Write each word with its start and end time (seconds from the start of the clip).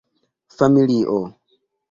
Familio. 0.57 1.17